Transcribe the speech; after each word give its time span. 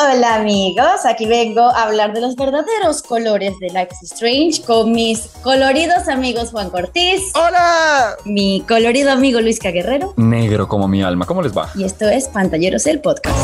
Hola 0.00 0.36
amigos, 0.36 1.04
aquí 1.06 1.26
vengo 1.26 1.60
a 1.60 1.82
hablar 1.82 2.12
de 2.12 2.20
los 2.20 2.36
verdaderos 2.36 3.02
colores 3.02 3.58
de 3.58 3.66
Life 3.66 3.88
is 4.00 4.12
Strange 4.12 4.62
con 4.64 4.92
mis 4.92 5.22
coloridos 5.42 6.06
amigos 6.06 6.52
Juan 6.52 6.70
Cortés. 6.70 7.32
¡Hola! 7.34 8.16
Mi 8.24 8.62
colorido 8.68 9.10
amigo 9.10 9.40
Luis 9.40 9.58
Guerrero. 9.58 10.14
Negro 10.16 10.68
como 10.68 10.86
mi 10.86 11.02
alma, 11.02 11.26
¿cómo 11.26 11.42
les 11.42 11.52
va? 11.52 11.68
Y 11.74 11.82
esto 11.82 12.08
es 12.08 12.28
Pantalleros 12.28 12.86
el 12.86 13.00
podcast. 13.00 13.36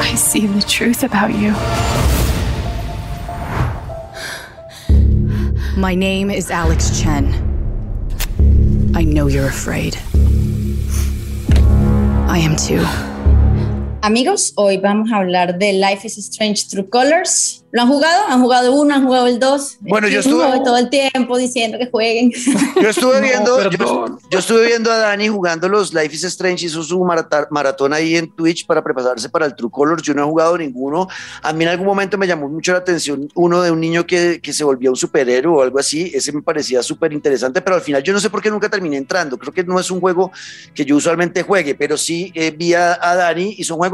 I 0.00 0.16
see 0.16 0.46
the 0.46 0.62
truth 0.62 1.04
about 1.04 1.30
you. 1.38 1.52
My 5.76 5.94
name 5.94 6.30
is 6.30 6.50
Alex 6.50 7.02
Chen. 7.02 7.34
I 8.96 9.04
know 9.04 9.28
you're 9.28 9.48
afraid. 9.48 9.94
I 12.30 12.38
am 12.38 12.56
too. 12.56 12.82
Amigos, 14.00 14.52
hoy 14.54 14.76
vamos 14.76 15.10
a 15.12 15.16
hablar 15.16 15.58
de 15.58 15.72
Life 15.72 16.06
is 16.06 16.18
Strange 16.18 16.68
True 16.70 16.88
Colors. 16.88 17.64
¿Lo 17.70 17.82
han 17.82 17.88
jugado? 17.88 18.24
¿Han 18.28 18.40
jugado 18.40 18.72
uno? 18.72 18.94
¿Han 18.94 19.04
jugado 19.04 19.26
el 19.26 19.38
dos? 19.38 19.76
Bueno, 19.80 20.08
yo 20.08 20.20
estuve 20.20 20.42
todo 20.64 20.78
el 20.78 20.88
tiempo 20.88 21.36
diciendo 21.36 21.76
que 21.78 21.90
jueguen. 21.90 22.32
Yo 22.82 22.88
estuve 22.88 23.20
viendo, 23.20 23.60
No, 23.60 23.70
yo, 23.70 24.18
yo 24.30 24.38
estuve 24.38 24.66
viendo 24.66 24.90
a 24.90 24.96
Dani 24.96 25.28
jugando 25.28 25.68
los 25.68 25.92
Life 25.92 26.14
is 26.14 26.24
Strange, 26.24 26.64
hizo 26.64 26.82
su 26.82 27.04
maratón 27.50 27.92
ahí 27.92 28.16
en 28.16 28.34
Twitch 28.34 28.64
para 28.66 28.82
prepararse 28.82 29.28
para 29.28 29.44
el 29.44 29.54
True 29.54 29.70
Colors. 29.70 30.02
Yo 30.02 30.14
no 30.14 30.22
he 30.22 30.24
jugado 30.24 30.56
ninguno. 30.56 31.08
A 31.42 31.52
mí 31.52 31.64
en 31.64 31.70
algún 31.70 31.86
momento 31.86 32.16
me 32.16 32.26
llamó 32.26 32.48
mucho 32.48 32.72
la 32.72 32.78
atención 32.78 33.28
uno 33.34 33.60
de 33.60 33.70
un 33.70 33.80
niño 33.80 34.06
que, 34.06 34.40
que 34.40 34.52
se 34.54 34.64
volvía 34.64 34.90
un 34.90 34.96
superhéroe 34.96 35.58
o 35.58 35.62
algo 35.62 35.78
así. 35.78 36.10
Ese 36.14 36.32
me 36.32 36.40
parecía 36.40 36.82
súper 36.82 37.12
interesante, 37.12 37.60
pero 37.60 37.76
al 37.76 37.82
final 37.82 38.02
yo 38.02 38.14
no 38.14 38.20
sé 38.20 38.30
por 38.30 38.40
qué 38.40 38.50
nunca 38.50 38.70
terminé 38.70 38.96
entrando. 38.96 39.36
Creo 39.36 39.52
que 39.52 39.64
no 39.64 39.78
es 39.78 39.90
un 39.90 40.00
juego 40.00 40.30
que 40.74 40.86
yo 40.86 40.96
usualmente 40.96 41.42
juegue, 41.42 41.74
pero 41.74 41.98
sí 41.98 42.32
eh, 42.34 42.50
vi 42.50 42.72
a, 42.72 42.98
a 43.00 43.14
Dani 43.14 43.56
y 43.58 43.64
son 43.64 43.76
juegos 43.76 43.87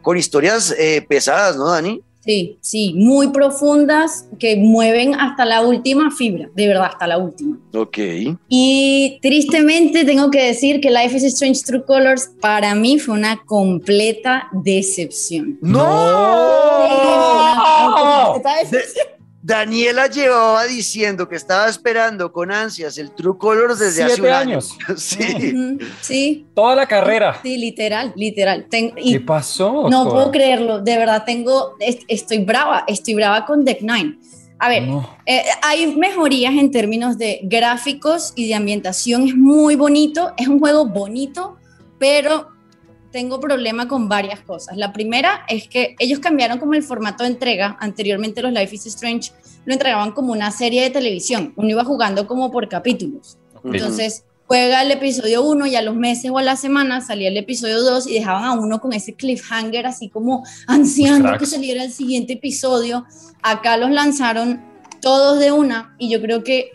con 0.00 0.16
historias 0.16 0.74
eh, 0.78 1.04
pesadas, 1.08 1.56
¿no, 1.56 1.68
Dani? 1.68 2.02
Sí, 2.24 2.56
sí, 2.60 2.94
muy 2.96 3.30
profundas 3.30 4.26
que 4.38 4.54
mueven 4.54 5.16
hasta 5.16 5.44
la 5.44 5.60
última 5.62 6.12
fibra, 6.12 6.48
de 6.54 6.68
verdad, 6.68 6.90
hasta 6.92 7.08
la 7.08 7.18
última. 7.18 7.58
Ok. 7.74 7.98
Y 8.48 9.18
tristemente 9.20 10.04
tengo 10.04 10.30
que 10.30 10.44
decir 10.44 10.80
que 10.80 10.88
Life 10.88 11.16
is 11.16 11.24
Strange 11.24 11.62
True 11.64 11.84
Colors 11.84 12.30
para 12.40 12.76
mí 12.76 13.00
fue 13.00 13.14
una 13.14 13.42
completa 13.44 14.48
decepción. 14.52 15.58
¡No! 15.60 15.82
Completa 18.24 18.56
decepción. 18.58 19.01
Daniela 19.44 20.06
llevaba 20.06 20.64
diciendo 20.66 21.28
que 21.28 21.34
estaba 21.34 21.68
esperando 21.68 22.30
con 22.32 22.52
ansias 22.52 22.96
el 22.96 23.10
True 23.10 23.36
Colors 23.38 23.80
desde 23.80 24.04
hace 24.04 24.14
Siete 24.14 24.28
un 24.28 24.34
años. 24.34 24.78
año. 24.88 24.96
Sí. 24.98 25.78
Sí, 26.00 26.46
Toda 26.54 26.76
la 26.76 26.86
carrera. 26.86 27.40
sí, 27.42 27.58
literal, 27.58 28.12
literal. 28.14 28.66
Ten- 28.70 28.92
y 28.96 29.14
¿Qué 29.14 29.20
pasó? 29.20 29.88
no 29.90 30.08
puedo 30.08 30.30
creerlo, 30.30 30.80
de 30.80 30.96
verdad 30.96 31.24
tengo, 31.26 31.74
est- 31.80 32.02
estoy 32.06 32.38
brava, 32.44 32.84
estoy 32.86 33.14
brava 33.14 33.44
con 33.44 33.64
Deck 33.64 33.80
Nine. 33.82 34.16
A 34.60 34.68
ver, 34.68 34.84
No. 34.84 35.16
Eh, 35.26 35.42
hay 35.62 35.96
mejorías 35.96 36.54
en 36.54 36.70
términos 36.70 37.18
de 37.18 37.40
gráficos 37.42 38.32
y 38.36 38.46
de 38.46 38.54
ambientación. 38.54 39.26
Es 39.26 39.34
muy 39.34 39.74
bonito, 39.74 40.32
es 40.36 40.46
un 40.46 40.60
juego 40.60 40.86
bonito, 40.86 41.56
pero 41.98 42.51
tengo 43.12 43.38
problema 43.38 43.86
con 43.86 44.08
varias 44.08 44.40
cosas. 44.40 44.76
La 44.76 44.92
primera 44.92 45.44
es 45.48 45.68
que 45.68 45.94
ellos 45.98 46.18
cambiaron 46.18 46.58
como 46.58 46.74
el 46.74 46.82
formato 46.82 47.22
de 47.24 47.30
entrega. 47.30 47.76
Anteriormente 47.80 48.42
los 48.42 48.52
Life 48.52 48.74
is 48.74 48.86
Strange 48.86 49.30
lo 49.64 49.72
entregaban 49.72 50.12
como 50.12 50.32
una 50.32 50.50
serie 50.50 50.82
de 50.82 50.90
televisión. 50.90 51.52
Uno 51.56 51.68
iba 51.68 51.84
jugando 51.84 52.26
como 52.26 52.50
por 52.50 52.68
capítulos. 52.68 53.38
Entonces 53.78 54.24
juega 54.46 54.82
el 54.82 54.90
episodio 54.90 55.42
1 55.44 55.66
y 55.66 55.76
a 55.76 55.82
los 55.82 55.94
meses 55.94 56.30
o 56.30 56.38
a 56.38 56.42
la 56.42 56.56
semana 56.56 57.00
salía 57.00 57.28
el 57.28 57.36
episodio 57.36 57.80
2 57.82 58.06
y 58.08 58.14
dejaban 58.14 58.44
a 58.44 58.52
uno 58.54 58.80
con 58.80 58.92
ese 58.92 59.14
cliffhanger 59.14 59.86
así 59.86 60.08
como 60.08 60.42
ansiando 60.66 61.28
que 61.38 61.46
saliera 61.46 61.84
el 61.84 61.92
siguiente 61.92 62.32
episodio. 62.34 63.04
Acá 63.42 63.76
los 63.76 63.90
lanzaron 63.90 64.62
todos 65.00 65.38
de 65.38 65.52
una 65.52 65.94
y 65.98 66.08
yo 66.10 66.20
creo 66.20 66.42
que 66.44 66.70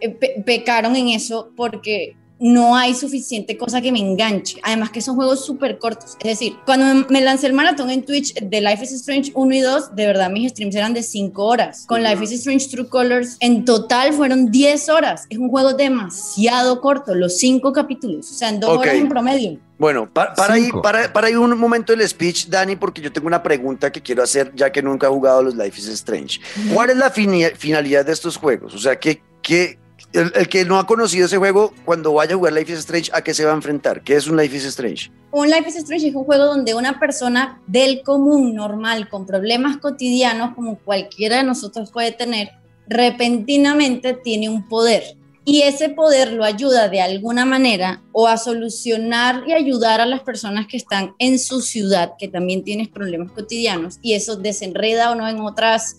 eh, 0.00 0.08
pe- 0.10 0.42
pecaron 0.44 0.96
en 0.96 1.08
eso 1.08 1.50
porque 1.56 2.16
no 2.44 2.74
hay 2.76 2.94
suficiente 2.94 3.56
cosa 3.56 3.80
que 3.80 3.92
me 3.92 4.00
enganche. 4.00 4.58
Además 4.64 4.90
que 4.90 5.00
son 5.00 5.14
juegos 5.14 5.44
súper 5.46 5.78
cortos. 5.78 6.16
Es 6.20 6.24
decir, 6.38 6.56
cuando 6.66 7.06
me- 7.08 7.20
lancé 7.20 7.46
el 7.46 7.52
maratón 7.52 7.88
en 7.90 8.02
Twitch 8.04 8.34
de 8.34 8.60
Life 8.60 8.82
is 8.84 8.90
Strange 8.92 9.30
1 9.34 9.54
y 9.54 9.60
2, 9.60 9.94
de 9.94 10.06
verdad 10.06 10.28
mis 10.28 10.50
streams 10.50 10.74
eran 10.74 10.92
de 10.92 11.02
5 11.04 11.44
horas. 11.44 11.84
Con 11.86 12.02
Life 12.02 12.24
is 12.24 12.32
Strange 12.32 12.68
True 12.68 12.88
Colors, 12.88 13.36
en 13.38 13.64
total 13.64 14.12
fueron 14.12 14.50
10 14.50 14.88
horas. 14.88 15.26
Es 15.30 15.38
un 15.38 15.48
juego 15.50 15.74
demasiado 15.74 16.80
corto, 16.80 17.14
los 17.14 17.38
5 17.38 17.72
capítulos. 17.72 18.30
O 18.30 18.34
sea, 18.34 18.48
en 18.48 18.60
2 18.60 18.70
Ok. 18.70 18.80
horas 18.80 18.94
en 18.96 19.08
promedio. 19.08 19.58
Bueno, 19.78 20.08
pa- 20.12 20.32
para, 20.34 20.54
ahí, 20.54 20.64
Cinco. 20.64 20.82
para, 20.82 21.12
para 21.12 21.26
ahí 21.28 21.34
un 21.34 21.56
momento 21.58 21.92
el 21.92 22.06
speech, 22.08 22.46
Dani, 22.48 22.76
porque 22.76 23.00
yo 23.00 23.12
tengo 23.12 23.26
una 23.26 23.42
pregunta 23.42 23.90
que 23.90 24.00
quiero 24.00 24.22
hacer 24.22 24.52
ya 24.54 24.70
que 24.70 24.82
nunca 24.82 25.06
he 25.06 25.10
jugado 25.10 25.42
los 25.42 25.56
Life 25.56 25.80
is 25.80 25.88
Strange. 25.88 26.40
¿Cuál 26.72 26.90
es 26.90 26.96
la 26.96 27.10
finalidad 27.10 28.04
de 28.06 28.12
estos 28.12 28.36
juegos? 28.36 28.74
O 28.74 28.78
sea, 28.78 28.98
que, 28.98 29.22
que 29.42 29.78
el, 30.12 30.32
el 30.34 30.48
que 30.48 30.64
no 30.64 30.78
ha 30.78 30.86
conocido 30.86 31.26
ese 31.26 31.38
juego, 31.38 31.72
cuando 31.84 32.12
vaya 32.12 32.34
a 32.34 32.36
jugar 32.36 32.52
Life 32.52 32.72
is 32.72 32.80
Strange, 32.80 33.10
¿a 33.14 33.22
qué 33.22 33.34
se 33.34 33.44
va 33.44 33.52
a 33.52 33.54
enfrentar? 33.54 34.02
¿Qué 34.02 34.14
es 34.16 34.26
un 34.26 34.36
Life 34.36 34.56
is 34.56 34.64
Strange? 34.64 35.10
Un 35.30 35.48
Life 35.48 35.68
is 35.68 35.76
Strange 35.76 36.08
es 36.08 36.14
un 36.14 36.24
juego 36.24 36.44
donde 36.44 36.74
una 36.74 36.98
persona 37.00 37.60
del 37.66 38.02
común, 38.02 38.54
normal, 38.54 39.08
con 39.08 39.26
problemas 39.26 39.78
cotidianos 39.78 40.54
como 40.54 40.78
cualquiera 40.78 41.38
de 41.38 41.44
nosotros 41.44 41.90
puede 41.90 42.12
tener, 42.12 42.50
repentinamente 42.86 44.14
tiene 44.14 44.48
un 44.48 44.68
poder. 44.68 45.16
Y 45.44 45.62
ese 45.62 45.88
poder 45.88 46.34
lo 46.34 46.44
ayuda 46.44 46.88
de 46.88 47.00
alguna 47.00 47.44
manera 47.44 48.00
o 48.12 48.28
a 48.28 48.36
solucionar 48.36 49.42
y 49.44 49.52
ayudar 49.52 50.00
a 50.00 50.06
las 50.06 50.20
personas 50.20 50.68
que 50.68 50.76
están 50.76 51.14
en 51.18 51.40
su 51.40 51.62
ciudad, 51.62 52.12
que 52.16 52.28
también 52.28 52.62
tienes 52.62 52.86
problemas 52.88 53.32
cotidianos, 53.32 53.98
y 54.02 54.12
eso 54.12 54.36
desenreda 54.36 55.10
o 55.10 55.16
no 55.16 55.28
en 55.28 55.40
otros 55.40 55.96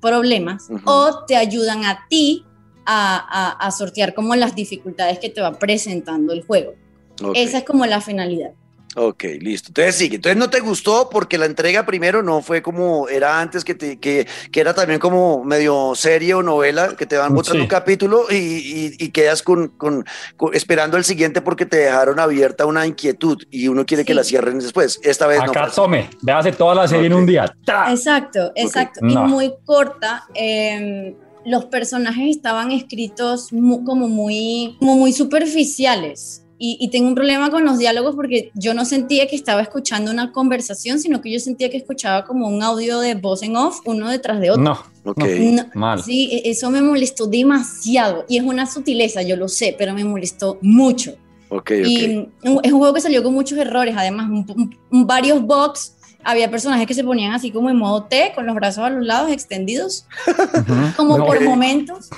problemas, 0.00 0.70
Ujú. 0.70 0.82
o 0.84 1.24
te 1.26 1.34
ayudan 1.34 1.84
a 1.84 2.06
ti 2.08 2.44
a, 2.86 3.16
a- 3.16 3.66
a 3.66 3.70
sortear 3.70 4.14
como 4.14 4.34
las 4.36 4.54
dificultades 4.54 5.18
que 5.18 5.30
te 5.30 5.40
va 5.40 5.52
presentando 5.58 6.32
el 6.32 6.44
juego. 6.44 6.74
Ok, 7.22 7.32
Esa 7.36 7.58
es 7.58 7.64
como 7.64 7.86
la 7.86 8.00
finalidad. 8.00 8.50
ok, 8.96 9.24
listo. 9.40 9.68
Entonces 9.70 9.94
sigue. 9.96 10.16
Entonces 10.16 10.36
no 10.36 10.50
te 10.50 10.60
gustó 10.60 11.08
porque 11.10 11.36
la 11.38 11.46
entrega 11.46 11.84
primero 11.86 12.22
no 12.22 12.42
fue 12.42 12.60
como 12.62 13.08
era 13.08 13.40
antes, 13.40 13.64
que, 13.64 13.74
te, 13.74 13.98
que, 13.98 14.26
que 14.52 14.60
era 14.60 14.72
también 14.74 14.98
como 15.00 15.42
medio 15.44 15.94
serie 15.96 16.34
o 16.34 16.42
novela, 16.42 16.94
que 16.96 17.04
te 17.06 17.16
van 17.16 17.34
botando 17.34 17.58
Sí. 17.58 17.62
un 17.62 17.66
capítulo 17.68 18.26
y, 18.30 18.34
y- 18.34 18.96
y 18.98 19.08
quedas 19.10 19.42
con, 19.42 19.68
con- 19.68 20.04
con- 20.36 20.54
esperando 20.54 20.96
el 20.96 21.04
siguiente 21.04 21.40
porque 21.40 21.66
te 21.66 21.76
dejaron 21.78 22.18
abierta 22.20 22.66
una 22.66 22.86
inquietud 22.86 23.38
y 23.50 23.66
uno 23.68 23.84
quiere 23.86 24.04
que 24.04 24.14
la 24.14 24.22
cierren 24.24 24.58
después. 24.58 25.00
Esta 25.02 25.26
vez 25.28 25.38
no. 25.44 25.50
Acá 25.52 25.64
así. 25.64 25.76
tome, 25.76 26.10
véase 26.22 26.52
toda 26.52 26.74
la 26.76 26.86
serie 26.88 27.06
en 27.06 27.12
Ok. 27.14 27.18
un 27.20 27.26
día. 27.26 27.52
Exacto, 27.90 28.52
exacto. 28.54 29.00
No. 29.02 29.26
Y 29.26 29.28
muy 29.28 29.54
corta. 29.64 30.24
eh, 30.34 31.16
los 31.46 31.66
personajes 31.66 32.36
estaban 32.36 32.70
escritos 32.72 33.52
mu- 33.52 33.84
como, 33.84 34.08
muy, 34.08 34.76
como 34.78 34.96
muy 34.96 35.12
superficiales. 35.12 36.40
Y, 36.56 36.78
y 36.80 36.88
tengo 36.88 37.08
un 37.08 37.14
problema 37.16 37.50
con 37.50 37.64
los 37.64 37.78
diálogos 37.78 38.14
porque 38.14 38.50
yo 38.54 38.74
no 38.74 38.84
sentía 38.84 39.26
que 39.26 39.34
estaba 39.36 39.60
escuchando 39.60 40.10
una 40.12 40.30
conversación, 40.32 41.00
sino 41.00 41.20
que 41.20 41.30
yo 41.32 41.40
sentía 41.40 41.68
que 41.68 41.76
escuchaba 41.76 42.24
como 42.24 42.46
un 42.48 42.62
audio 42.62 43.00
de 43.00 43.14
voz 43.16 43.42
en 43.42 43.56
off, 43.56 43.80
uno 43.84 44.08
detrás 44.08 44.40
de 44.40 44.50
otro. 44.52 44.62
No, 44.62 44.78
Ok. 45.04 45.24
No, 45.52 45.64
mal. 45.74 46.02
Sí, 46.02 46.30
e- 46.32 46.50
eso 46.50 46.70
me 46.70 46.80
molestó 46.80 47.26
demasiado. 47.26 48.24
Y 48.28 48.38
es 48.38 48.44
una 48.44 48.66
sutileza, 48.66 49.20
yo 49.22 49.36
lo 49.36 49.48
sé, 49.48 49.74
pero 49.76 49.92
me 49.94 50.04
molestó 50.04 50.58
mucho. 50.62 51.16
Ok, 51.50 51.72
Y 51.84 52.16
ok. 52.18 52.28
mm, 52.44 52.58
es 52.62 52.72
un 52.72 52.78
juego 52.78 52.94
que 52.94 53.00
salió 53.00 53.22
con 53.22 53.34
muchos 53.34 53.58
errores, 53.58 53.94
además, 53.98 54.30
un- 54.30 54.76
un- 54.90 55.06
varios 55.06 55.42
bugs. 55.42 55.93
Había 56.24 56.50
personajes 56.50 56.86
que 56.86 56.94
se 56.94 57.04
ponían 57.04 57.32
así 57.32 57.50
como 57.50 57.68
en 57.70 57.76
modo 57.76 58.04
T, 58.04 58.32
con 58.34 58.46
los 58.46 58.54
brazos 58.54 58.84
a 58.84 58.90
los 58.90 59.04
lados 59.04 59.30
extendidos, 59.30 60.06
Ujú. 60.26 60.74
como 60.96 61.18
No, 61.18 61.26
por 61.26 61.40
momentos. 61.42 62.08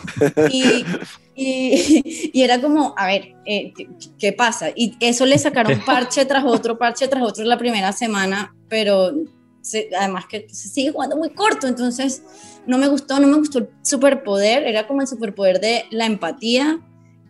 Y, 0.50 0.84
y- 1.34 2.30
y 2.32 2.42
era 2.42 2.60
como, 2.60 2.94
a 2.96 3.06
ver, 3.06 3.34
eh, 3.44 3.72
¿qué, 3.76 3.88
qué 4.18 4.32
pasa? 4.32 4.68
Y 4.74 4.94
eso 5.00 5.26
le 5.26 5.38
sacaron 5.38 5.80
parche 5.84 6.24
tras 6.24 6.44
otro, 6.44 6.78
parche 6.78 7.08
tras 7.08 7.22
otro 7.22 7.44
la 7.44 7.58
primera 7.58 7.92
semana, 7.92 8.54
pero 8.68 9.12
se- 9.60 9.91
además 9.98 10.26
que 10.26 10.47
se 10.50 10.68
sigue 10.68 10.92
jugando 10.92 11.16
muy 11.16 11.30
corto, 11.30 11.66
entonces 11.66 12.22
no 12.66 12.78
me 12.78 12.88
gustó, 12.88 13.18
no 13.20 13.26
me 13.28 13.36
gustó 13.38 13.59
el 13.59 13.68
superpoder, 13.82 14.64
era 14.64 14.86
como 14.86 15.00
el 15.02 15.06
superpoder 15.09 15.60
de 15.60 15.84
la 15.91 16.06
empatía 16.06 16.80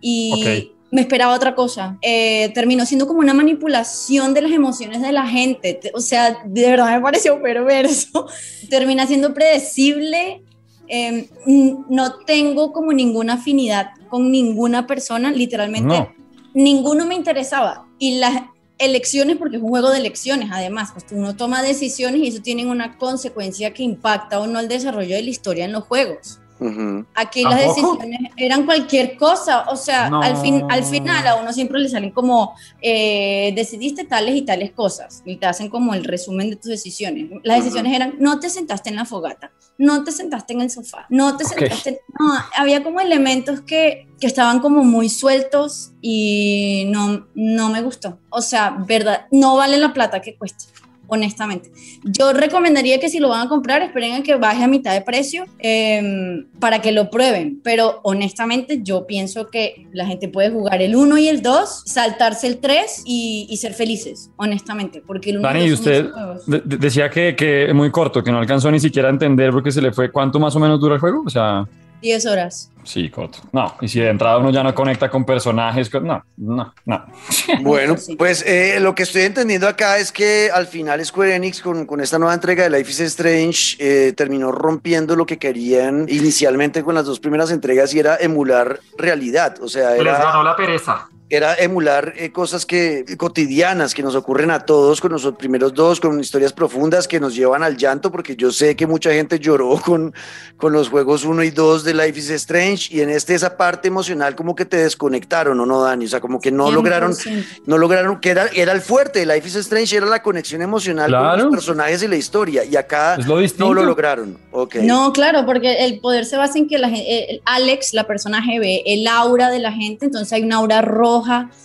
y 0.00 0.68
Ok. 0.70 0.75
Me 0.90 1.00
esperaba 1.00 1.34
otra 1.34 1.54
cosa. 1.54 1.98
Eh, 2.02 2.50
terminó 2.54 2.86
siendo 2.86 3.06
como 3.06 3.20
una 3.20 3.34
manipulación 3.34 4.34
de 4.34 4.42
las 4.42 4.52
emociones 4.52 5.02
de 5.02 5.12
la 5.12 5.26
gente, 5.26 5.74
Te- 5.74 5.90
o 5.94 6.00
sea, 6.00 6.38
de 6.44 6.70
verdad 6.70 6.94
me 6.96 7.00
pareció 7.02 7.40
perverso. 7.42 8.26
Termina 8.70 9.06
siendo 9.06 9.34
predecible. 9.34 10.42
eh, 10.88 11.28
n- 11.46 11.78
no 11.88 12.18
tengo 12.24 12.72
como 12.72 12.92
ninguna 12.92 13.34
afinidad 13.34 13.88
con 14.08 14.30
ninguna 14.30 14.86
persona, 14.86 15.32
literalmente 15.32 15.88
No. 15.98 16.12
ninguno 16.54 17.04
me 17.06 17.16
interesaba. 17.16 17.86
Y 17.98 18.18
las 18.18 18.42
elecciones, 18.78 19.36
porque 19.36 19.56
es 19.56 19.62
un 19.62 19.70
juego 19.70 19.90
de 19.90 19.98
elecciones, 19.98 20.50
además, 20.52 20.90
pues 20.92 21.04
uno 21.10 21.34
toma 21.34 21.62
decisiones 21.62 22.20
y 22.20 22.28
eso 22.28 22.40
tiene 22.42 22.66
una 22.66 22.98
consecuencia 22.98 23.72
que 23.74 23.82
impacta 23.82 24.38
o 24.38 24.46
no 24.46 24.60
el 24.60 24.68
desarrollo 24.68 25.16
de 25.16 25.22
la 25.22 25.30
historia 25.30 25.64
en 25.64 25.72
los 25.72 25.82
juegos. 25.84 26.38
Ujú. 26.58 27.04
Aquí 27.14 27.42
las 27.42 27.60
¿Tampoco? 27.60 27.96
decisiones 27.98 28.30
eran 28.36 28.64
cualquier 28.64 29.16
cosa, 29.16 29.66
o 29.68 29.76
sea, 29.76 30.08
No. 30.08 30.22
al, 30.22 30.36
fin, 30.38 30.64
al 30.70 30.84
final 30.84 31.26
a 31.26 31.36
uno 31.36 31.52
siempre 31.52 31.78
le 31.80 31.88
salen 31.88 32.10
como, 32.12 32.54
eh, 32.80 33.52
decidiste 33.54 34.04
tales 34.04 34.34
y 34.36 34.42
tales 34.42 34.72
cosas, 34.72 35.22
y 35.26 35.36
te 35.36 35.46
hacen 35.46 35.68
como 35.68 35.92
el 35.92 36.04
resumen 36.04 36.48
de 36.50 36.56
tus 36.56 36.70
decisiones. 36.70 37.30
Las 37.42 37.58
decisiones 37.58 37.94
eran, 37.94 38.14
no 38.18 38.40
te 38.40 38.48
sentaste 38.48 38.88
en 38.88 38.96
la 38.96 39.04
fogata, 39.04 39.52
no 39.78 40.02
te 40.02 40.12
sentaste 40.12 40.54
en 40.54 40.62
el 40.62 40.70
sofá, 40.70 41.06
no 41.10 41.36
te 41.36 41.44
Ok. 41.44 41.50
sentaste, 41.58 42.00
no, 42.18 42.32
había 42.56 42.82
como 42.82 43.00
elementos 43.00 43.60
que, 43.60 44.08
que 44.18 44.26
estaban 44.26 44.60
como 44.60 44.82
muy 44.82 45.10
sueltos 45.10 45.92
y 46.00 46.84
no, 46.88 47.26
no 47.34 47.68
me 47.68 47.82
gustó. 47.82 48.18
O 48.30 48.40
sea, 48.40 48.76
verdad, 48.86 49.26
no 49.30 49.56
vale 49.56 49.76
la 49.76 49.92
plata 49.92 50.20
que 50.22 50.36
cuesta. 50.36 50.64
Honestamente, 51.08 51.70
yo 52.04 52.32
recomendaría 52.32 52.98
que 53.00 53.08
si 53.08 53.18
lo 53.20 53.28
van 53.28 53.46
a 53.46 53.48
comprar, 53.48 53.82
esperen 53.82 54.14
a 54.14 54.22
que 54.22 54.34
baje 54.36 54.64
a 54.64 54.68
mitad 54.68 54.92
de 54.92 55.00
precio 55.02 55.44
em, 55.58 56.46
para 56.58 56.80
que 56.80 56.92
lo 56.92 57.10
prueben. 57.10 57.60
Pero 57.62 58.00
honestamente, 58.02 58.80
yo 58.82 59.06
pienso 59.06 59.46
que 59.48 59.86
la 59.92 60.06
gente 60.06 60.28
puede 60.28 60.50
jugar 60.50 60.82
el 60.82 60.96
1 60.96 61.18
y 61.18 61.28
el 61.28 61.42
2, 61.42 61.82
saltarse 61.86 62.46
el 62.46 62.58
3 62.58 63.02
y, 63.04 63.46
y 63.48 63.56
ser 63.58 63.74
felices, 63.74 64.30
honestamente. 64.36 65.02
Porque 65.06 65.30
el 65.30 65.38
1 65.38 65.48
Dani, 65.48 65.60
y 65.60 65.62
y 65.62 65.66
el 65.66 65.76
2 65.76 65.78
son 65.84 65.94
usted 66.36 66.52
de- 66.64 66.76
decía 66.78 67.10
que, 67.10 67.34
que 67.36 67.66
es 67.66 67.74
muy 67.74 67.90
corto, 67.90 68.22
que 68.22 68.30
no 68.32 68.38
alcanzó 68.38 68.70
ni 68.70 68.80
siquiera 68.80 69.08
a 69.08 69.12
entender 69.12 69.50
porque 69.52 69.70
se 69.70 69.80
le 69.82 69.92
fue. 69.92 70.10
¿Cuánto 70.10 70.38
más 70.40 70.54
o 70.56 70.60
menos 70.60 70.80
dura 70.80 70.94
el 70.94 71.00
juego? 71.00 71.22
O 71.26 71.30
sea, 71.30 71.66
10 72.02 72.26
horas. 72.26 72.70
sí, 72.84 73.10
corto. 73.10 73.38
No, 73.52 73.76
y 73.80 73.88
si 73.88 74.00
de 74.00 74.10
entrada 74.10 74.38
uno 74.38 74.50
ya 74.50 74.62
no 74.62 74.74
conecta 74.74 75.08
con 75.10 75.24
personajes, 75.24 75.92
no, 75.94 76.24
no, 76.36 76.74
no. 76.84 77.06
Bueno, 77.60 77.96
pues 78.16 78.44
eh, 78.46 78.78
lo 78.80 78.94
que 78.94 79.02
estoy 79.02 79.22
entendiendo 79.22 79.66
acá 79.66 79.98
es 79.98 80.12
que 80.12 80.50
al 80.52 80.66
final 80.66 81.04
Square 81.04 81.34
Enix 81.34 81.60
con, 81.60 81.86
con 81.86 82.00
esta 82.00 82.18
nueva 82.18 82.34
entrega 82.34 82.64
de 82.64 82.70
Life 82.70 82.90
is 82.90 83.00
Strange 83.00 83.76
eh, 83.78 84.12
terminó 84.12 84.52
rompiendo 84.52 85.16
lo 85.16 85.26
que 85.26 85.38
querían 85.38 86.06
inicialmente 86.08 86.82
con 86.84 86.94
las 86.94 87.06
dos 87.06 87.18
primeras 87.20 87.50
entregas 87.50 87.92
y 87.94 87.98
era 87.98 88.16
emular 88.16 88.80
realidad, 88.96 89.56
o 89.60 89.68
sea, 89.68 89.90
Les 89.90 90.04
ganó 90.04 90.42
la 90.42 90.54
pereza. 90.54 91.08
Era 91.28 91.56
emular 91.56 92.12
eh, 92.16 92.30
cosas 92.30 92.64
que 92.64 93.04
cotidianas 93.18 93.94
que 93.94 94.02
nos 94.04 94.14
ocurren 94.14 94.52
a 94.52 94.60
todos 94.60 95.00
con 95.00 95.10
los 95.10 95.26
primeros 95.32 95.74
dos, 95.74 95.98
con 96.00 96.20
historias 96.20 96.52
profundas 96.52 97.08
que 97.08 97.18
nos 97.18 97.34
llevan 97.34 97.64
al 97.64 97.76
llanto, 97.76 98.12
porque 98.12 98.36
yo 98.36 98.52
sé 98.52 98.76
que 98.76 98.86
mucha 98.86 99.10
gente 99.12 99.40
lloró 99.40 99.70
con, 99.84 100.14
con 100.56 100.72
los 100.72 100.88
juegos 100.88 101.24
1 101.24 101.42
y 101.42 101.50
2 101.50 101.82
de 101.82 101.94
Life 101.94 102.18
is 102.20 102.30
Strange 102.30 102.94
y 102.94 103.00
en 103.00 103.10
este 103.10 103.34
esa 103.34 103.56
parte 103.56 103.88
emocional 103.88 104.36
como 104.36 104.54
que 104.54 104.64
te 104.66 104.76
desconectaron, 104.76 105.58
¿o 105.58 105.66
no, 105.66 105.82
Dani? 105.82 106.04
O 106.04 106.08
sea, 106.08 106.20
como 106.20 106.40
que 106.40 106.52
no 106.52 106.70
lograron 106.70 107.12
100%. 107.12 107.44
no 107.66 107.76
lograron, 107.76 108.20
que 108.20 108.30
era, 108.30 108.46
era 108.54 108.70
el 108.70 108.80
fuerte 108.80 109.18
de 109.18 109.26
Life 109.26 109.48
is 109.48 109.56
Strange, 109.56 109.96
era 109.96 110.06
la 110.06 110.22
conexión 110.22 110.62
emocional 110.62 111.10
con 111.10 111.18
Claro. 111.20 111.42
los 111.46 111.52
personajes 111.52 112.04
y 112.04 112.08
la 112.08 112.16
historia, 112.16 112.64
y 112.64 112.76
acá 112.76 113.16
lo 113.18 113.40
no 113.58 113.74
lo 113.74 113.84
lograron. 113.84 114.38
Ok. 114.52 114.76
No, 114.76 115.12
claro, 115.12 115.44
porque 115.44 115.84
el 115.84 115.98
poder 115.98 116.24
se 116.24 116.36
basa 116.36 116.56
en 116.58 116.68
que 116.68 116.78
la 116.78 116.88
gente, 116.88 117.32
el- 117.32 117.42
Alex, 117.44 117.94
la 117.94 118.06
personaje, 118.06 118.60
ve 118.60 118.82
el 118.86 119.06
aura 119.08 119.50
de 119.50 119.58
la 119.58 119.72
gente, 119.72 120.06
entonces 120.06 120.32
hay 120.32 120.44
un 120.44 120.52
aura 120.52 120.82
roja 120.82 121.15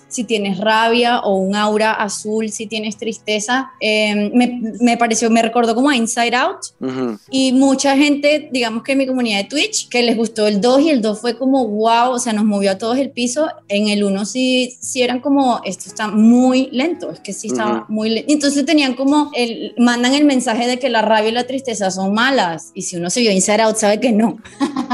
si 0.08 0.26
tienes 0.26 0.60
rabia 0.60 1.20
o 1.22 1.38
un 1.38 1.56
aura 1.56 1.94
azul 1.94 2.50
si 2.52 2.68
tienes 2.68 2.98
tristeza. 2.98 3.72
Eh, 3.80 4.30
me, 4.34 4.62
me 4.82 4.98
pareció, 4.98 5.30
me 5.30 5.42
recordó 5.42 5.74
como 5.74 5.90
a 5.90 5.96
Inside 5.96 6.36
Out 6.36 6.58
Ujú. 6.82 7.18
y 7.30 7.54
mucha 7.54 7.96
gente, 7.96 8.50
digamos 8.52 8.84
que 8.84 8.92
en 8.92 8.98
mi 8.98 9.08
comunidad 9.08 9.38
de 9.40 9.44
Twitch, 9.46 9.88
que 9.88 10.04
les 10.04 10.18
gustó 10.18 10.48
el 10.48 10.60
2 10.60 10.82
y 10.82 10.90
el 10.90 11.02
2 11.02 11.20
fue 11.20 11.38
como 11.38 11.66
wow, 11.68 12.12
o 12.12 12.20
sea, 12.20 12.34
nos 12.34 12.44
movió 12.44 12.72
a 12.72 12.78
todos 12.78 12.98
el 12.98 13.10
piso. 13.12 13.48
En 13.70 13.88
el 13.88 14.04
1 14.04 14.26
sí, 14.26 14.78
sí 14.82 15.02
eran 15.02 15.22
como, 15.22 15.62
esto 15.64 15.86
está 15.88 16.08
muy 16.08 16.70
lento, 16.72 17.12
es 17.12 17.20
que 17.20 17.34
sí 17.34 17.48
estaba 17.48 17.84
Ujú. 17.84 17.94
muy 17.94 18.10
lento. 18.10 18.32
Entonces 18.34 18.66
tenían 18.66 18.96
como, 18.96 19.32
el, 19.34 19.74
mandan 19.78 20.14
el 20.14 20.26
mensaje 20.26 20.68
de 20.68 20.78
que 20.78 20.90
la 20.90 21.02
rabia 21.02 21.30
y 21.30 21.34
la 21.34 21.46
tristeza 21.48 21.90
son 21.90 22.14
malas. 22.14 22.72
Y 22.74 22.82
si 22.84 22.98
uno 22.98 23.10
se 23.10 23.22
vio 23.22 23.32
Inside 23.32 23.62
Out, 23.62 23.78
sabe 23.78 24.00
que 24.00 24.12
no. 24.12 24.38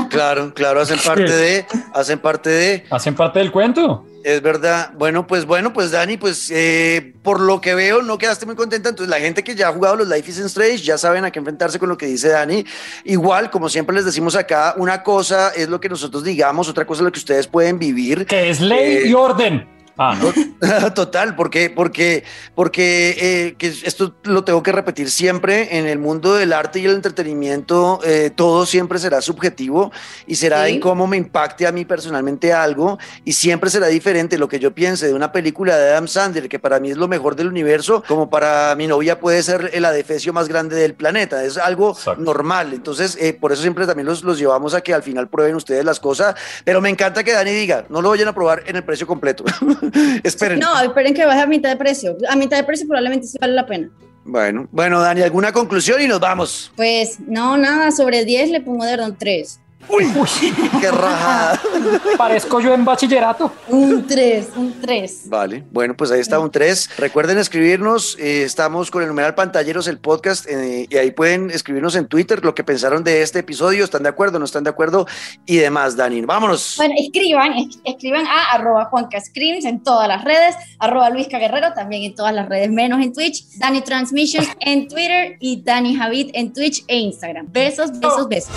Claro, 0.09 0.54
claro, 0.54 0.81
hacen 0.81 1.00
parte 1.06 1.24
de, 1.31 1.65
hacen 1.94 2.19
parte 2.19 2.50
de, 2.50 2.83
¿Hacen 2.92 3.15
parte 3.15 3.39
del 3.39 3.51
cuento? 3.51 4.06
Es 4.27 4.41
verdad. 4.41 4.91
Bueno, 4.94 5.25
pues 5.25 5.45
bueno, 5.45 5.71
pues 5.71 5.91
Dani, 5.91 6.18
pues 6.18 6.51
eh, 6.51 7.13
por 7.24 7.39
lo 7.39 7.62
que 7.62 7.74
veo 7.75 8.01
no 8.01 8.18
quedaste 8.18 8.45
muy 8.45 8.56
contenta. 8.56 8.89
Entonces 8.89 9.09
la 9.09 9.21
gente 9.21 9.41
que 9.41 9.56
ya 9.56 9.69
ha 9.69 9.71
jugado 9.71 9.95
los 9.95 10.09
Life 10.09 10.29
is 10.29 10.38
Strange 10.39 10.79
ya 10.79 10.97
saben 10.97 11.24
a 11.24 11.31
qué 11.31 11.39
enfrentarse 11.39 11.79
con 11.79 11.88
lo 11.88 11.97
que 11.97 12.07
dice 12.07 12.27
Dani. 12.27 12.65
Igual, 13.06 13.50
como 13.50 13.69
siempre 13.69 13.95
les 13.95 14.03
decimos 14.03 14.35
acá, 14.35 14.74
una 14.77 15.01
cosa 15.01 15.51
es 15.56 15.69
lo 15.69 15.79
que 15.79 15.88
nosotros 15.88 16.25
digamos, 16.25 16.68
otra 16.68 16.85
cosa 16.85 17.01
es 17.01 17.06
lo 17.06 17.12
que 17.13 17.19
ustedes 17.19 17.47
pueden 17.47 17.79
vivir. 17.79 18.25
Que 18.25 18.50
es 18.50 18.59
ley 18.59 18.97
Eh, 18.97 19.07
y 19.07 19.13
orden. 19.13 19.76
Ah, 19.97 20.15
no. 20.19 20.91
Total, 20.94 21.35
porque, 21.35 21.69
porque, 21.69 22.23
porque 22.55 23.15
eh, 23.19 23.55
que 23.57 23.67
esto 23.67 24.15
lo 24.23 24.44
tengo 24.44 24.61
que 24.63 24.71
repetir 24.71 25.09
siempre, 25.09 25.77
en 25.77 25.88
el 25.88 25.97
mundo 25.99 26.35
del 26.35 26.53
arte 26.53 26.79
y 26.79 26.85
el 26.85 26.91
entretenimiento, 26.94 27.99
eh, 28.03 28.31
todo 28.35 28.65
siempre 28.65 28.99
será 28.99 29.21
subjetivo 29.21 29.91
y 30.25 30.35
será 30.35 30.65
Sí. 30.67 30.73
en 30.75 30.79
cómo 30.79 31.07
me 31.07 31.17
impacte 31.17 31.67
a 31.67 31.71
mí 31.71 31.85
personalmente 31.85 32.53
algo 32.53 32.97
y 33.25 33.33
siempre 33.33 33.69
será 33.69 33.88
diferente 33.88 34.38
lo 34.38 34.47
que 34.47 34.59
yo 34.59 34.73
piense 34.73 35.07
de 35.07 35.13
una 35.13 35.31
película 35.31 35.77
de 35.77 35.89
Adam 35.91 36.07
Sandler, 36.07 36.47
que 36.49 36.59
para 36.59 36.79
mí 36.79 36.91
es 36.91 36.97
lo 36.97 37.07
mejor 37.07 37.35
del 37.35 37.47
universo, 37.47 38.03
como 38.07 38.29
para 38.29 38.75
mi 38.75 38.88
novia 38.88 39.19
puede 39.19 39.41
ser 39.44 39.71
el 39.73 39.85
adefesio 39.85 40.33
más 40.33 40.47
grande 40.47 40.75
del 40.75 40.94
planeta, 40.94 41.44
es 41.44 41.57
algo 41.57 41.91
Exacto. 41.91 42.21
normal, 42.21 42.73
entonces 42.73 43.17
eh, 43.19 43.33
por 43.33 43.51
eso 43.51 43.61
siempre 43.61 43.85
también 43.85 44.05
los, 44.07 44.23
los 44.23 44.38
llevamos 44.38 44.73
a 44.73 44.81
que 44.81 44.94
al 44.94 45.03
final 45.03 45.27
prueben 45.29 45.55
ustedes 45.55 45.83
las 45.85 45.99
cosas, 45.99 46.35
pero 46.63 46.81
me 46.81 46.89
encanta 46.89 47.23
que 47.23 47.33
Dani 47.33 47.51
diga, 47.51 47.85
no 47.89 48.01
lo 48.01 48.09
vayan 48.09 48.27
a 48.27 48.33
probar 48.33 48.63
en 48.67 48.75
el 48.75 48.83
precio 48.83 49.05
completo. 49.07 49.44
Esperen. 50.23 50.59
No, 50.59 50.79
esperen 50.81 51.13
que 51.13 51.25
baje 51.25 51.41
a 51.41 51.47
mitad 51.47 51.69
de 51.69 51.75
precio. 51.75 52.17
A 52.29 52.35
mitad 52.35 52.57
de 52.57 52.63
precio 52.63 52.87
probablemente 52.87 53.27
sí 53.27 53.37
vale 53.39 53.53
la 53.53 53.65
pena. 53.65 53.89
Bueno, 54.25 54.67
bueno, 54.71 54.99
Dani, 54.99 55.21
¿alguna 55.21 55.53
conclusión 55.53 56.01
y 56.01 56.07
nos 56.07 56.19
vamos? 56.19 56.71
Pues 56.75 57.17
no, 57.21 57.57
nada, 57.57 57.91
sobre 57.91 58.25
10 58.25 58.49
le 58.49 58.61
pongo 58.61 58.83
de 58.83 58.97
3. 59.17 59.59
Uy, 59.89 60.06
qué 60.81 60.91
rajada. 60.91 61.62
Parezco 62.18 62.59
yo 62.59 62.74
en 62.74 62.83
bachillerato. 62.83 63.53
Un 63.69 64.06
3, 64.06 64.47
un 64.57 64.81
3. 64.81 65.21
Vale, 65.29 65.63
bueno, 65.71 65.95
pues 65.95 66.12
ahí 66.12 66.19
está 66.19 66.39
un 66.39 66.51
3. 66.51 66.97
Recuerden 66.97 67.38
escribirnos, 67.38 68.18
eh, 68.19 68.44
estamos 68.44 68.91
con 68.91 69.01
el 69.01 69.07
numeral 69.07 69.33
Pantalleros, 69.35 69.88
el 69.88 70.00
podcast, 70.00 70.45
eh, 70.50 70.88
y 70.89 70.97
ahí 70.97 71.12
pueden 71.12 71.51
escribirnos 71.51 71.95
en 71.95 72.07
Twitter 72.07 72.44
lo 72.44 72.53
que 72.53 72.63
pensaron 72.65 73.03
de 73.03 73.21
este 73.21 73.39
episodio, 73.39 73.85
están 73.85 74.03
de 74.03 74.09
acuerdo, 74.09 74.39
no 74.39 74.45
están 74.45 74.63
de 74.65 74.71
acuerdo, 74.71 75.07
y 75.45 75.57
demás, 75.57 75.95
Dani. 75.95 76.21
Vámonos. 76.21 76.73
Bueno, 76.77 76.95
escriban, 76.97 77.53
es- 77.53 77.80
escriban 77.85 78.25
a 78.27 78.51
arroba 78.56 78.85
Juanca 78.85 79.21
Screams 79.21 79.63
en 79.63 79.83
todas 79.83 80.07
las 80.09 80.23
redes, 80.23 80.56
arroba 80.80 81.09
Luisca 81.12 81.38
Guerrero 81.39 81.71
también 81.73 82.03
en 82.03 82.15
todas 82.15 82.33
las 82.33 82.50
redes, 82.50 82.69
menos 82.71 83.01
en 83.01 83.13
Twitch, 83.13 83.45
Dani 83.57 83.81
Transmissions 83.81 84.50
en 84.59 84.88
Twitter 84.89 85.38
y 85.39 85.62
Dani 85.63 85.95
Javid 85.95 86.31
en 86.33 86.51
Twitch 86.51 86.83
e 86.88 86.97
Instagram. 86.97 87.47
Besos, 87.51 87.91
besos, 88.00 88.27
besos. 88.27 88.51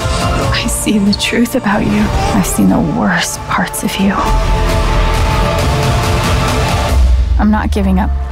I 0.65 0.69
see 0.69 0.99
the 1.13 1.19
truth 1.19 1.57
about 1.57 1.81
you. 1.81 2.01
I've 2.39 2.47
seen 2.47 2.69
the 2.69 2.79
worst 2.79 3.41
parts 3.41 3.83
of 3.83 3.95
you. 3.97 4.13
I'm 7.39 7.51
not 7.51 7.73
giving 7.73 7.99
up. 7.99 8.30